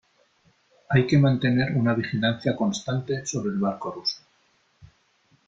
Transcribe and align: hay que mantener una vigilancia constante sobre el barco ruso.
hay 0.89 1.05
que 1.05 1.15
mantener 1.19 1.73
una 1.77 1.93
vigilancia 1.93 2.55
constante 2.55 3.23
sobre 3.23 3.51
el 3.53 3.59
barco 3.59 3.91
ruso. 3.91 4.23